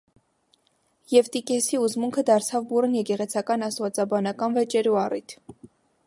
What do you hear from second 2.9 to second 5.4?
եկեղեցական աստուածաբանական վեճերու առիթ։